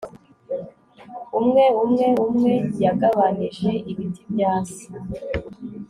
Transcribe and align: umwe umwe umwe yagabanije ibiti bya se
umwe 1.39 1.65
umwe 1.83 2.05
umwe 2.25 2.53
yagabanije 2.83 3.71
ibiti 3.91 4.21
bya 4.31 4.53
se 4.71 4.85